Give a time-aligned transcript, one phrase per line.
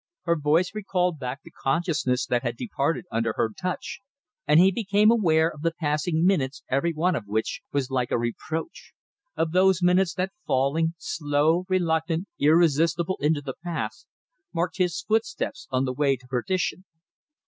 [0.23, 3.99] Her voice recalled back the consciousness that had departed under her touch,
[4.47, 8.17] and he became aware of the passing minutes every one of which was like a
[8.17, 8.93] reproach;
[9.37, 14.07] of those minutes that falling, slow, reluctant, irresistible into the past,
[14.51, 16.83] marked his footsteps on the way to perdition.